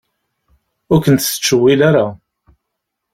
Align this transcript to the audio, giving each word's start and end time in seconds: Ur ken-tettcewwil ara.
Ur 0.93 0.99
ken-tettcewwil 1.05 1.79
ara. 1.89 2.07